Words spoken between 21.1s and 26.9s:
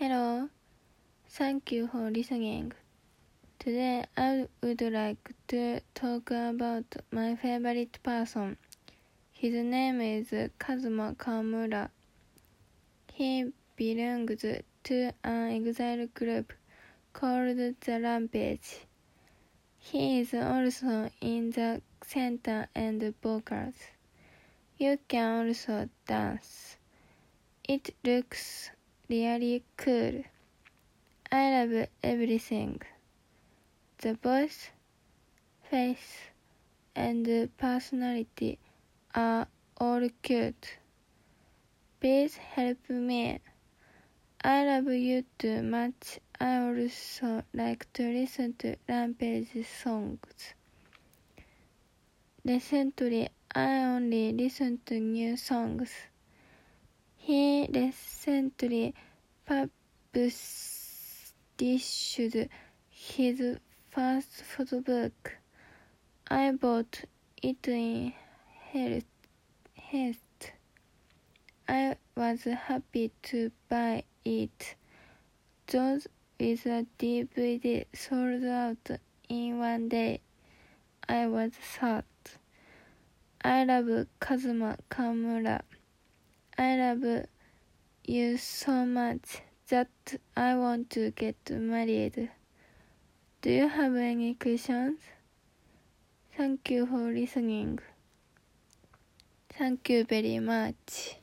in the center and vocals. You can also dance.